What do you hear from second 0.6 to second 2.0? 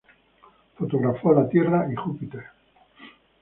Fotografió la Tierra y